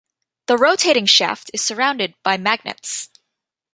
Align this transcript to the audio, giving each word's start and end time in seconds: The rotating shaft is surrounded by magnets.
The 0.47 0.57
rotating 0.57 1.05
shaft 1.05 1.51
is 1.53 1.61
surrounded 1.61 2.15
by 2.23 2.35
magnets. 2.35 3.11